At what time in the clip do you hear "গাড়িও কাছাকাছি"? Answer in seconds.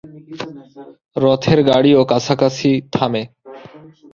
1.69-2.69